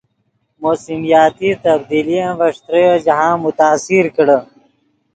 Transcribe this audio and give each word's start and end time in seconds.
موسمیاتی 0.61 1.49
تبدیلین 1.63 2.29
ڤے 2.39 2.49
ݯتریو 2.55 2.93
جاہند 3.05 3.39
متاثر 3.43 4.05
کڑے 4.15 4.37